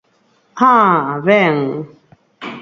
¡Ah, 0.69 1.21
ben! 1.27 1.57